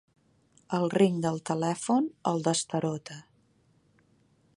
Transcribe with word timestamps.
El 0.77 0.85
ring 0.93 1.19
del 1.25 1.37
telèfon 1.49 2.07
el 2.31 2.41
destarota. 2.47 3.19